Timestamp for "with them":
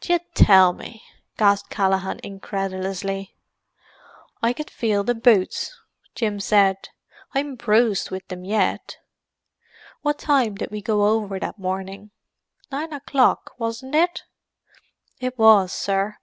8.12-8.44